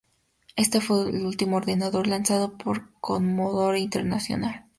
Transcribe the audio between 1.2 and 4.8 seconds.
último ordenador lanzado por Commodore International.